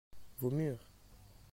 [0.39, 0.81] vos murs.